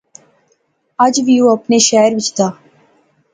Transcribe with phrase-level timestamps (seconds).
[1.03, 2.47] اج وی او اپنے شہرے وچ دا